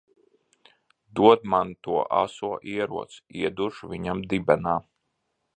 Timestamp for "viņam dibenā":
3.95-4.79